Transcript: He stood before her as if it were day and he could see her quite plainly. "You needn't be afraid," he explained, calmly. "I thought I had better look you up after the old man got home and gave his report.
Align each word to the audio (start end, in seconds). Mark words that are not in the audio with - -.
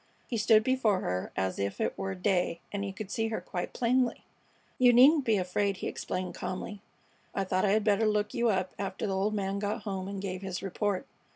He 0.27 0.35
stood 0.35 0.63
before 0.63 1.01
her 1.01 1.31
as 1.35 1.59
if 1.59 1.79
it 1.79 1.95
were 1.95 2.15
day 2.15 2.59
and 2.71 2.83
he 2.83 2.91
could 2.91 3.11
see 3.11 3.27
her 3.27 3.39
quite 3.39 3.71
plainly. 3.71 4.23
"You 4.79 4.93
needn't 4.93 5.25
be 5.25 5.37
afraid," 5.37 5.77
he 5.77 5.87
explained, 5.87 6.33
calmly. 6.33 6.81
"I 7.35 7.43
thought 7.43 7.65
I 7.65 7.73
had 7.73 7.83
better 7.83 8.07
look 8.07 8.33
you 8.33 8.49
up 8.49 8.71
after 8.79 9.05
the 9.05 9.13
old 9.15 9.35
man 9.35 9.59
got 9.59 9.83
home 9.83 10.07
and 10.07 10.19
gave 10.19 10.41
his 10.41 10.63
report. 10.63 11.05